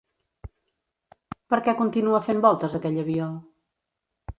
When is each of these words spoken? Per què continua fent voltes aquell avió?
Per 1.53 1.61
què 1.67 1.77
continua 1.85 2.25
fent 2.31 2.45
voltes 2.49 2.79
aquell 2.81 3.03
avió? 3.07 3.33